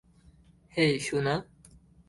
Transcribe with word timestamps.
হেই, 0.77 0.93
সোনা। 0.99 1.35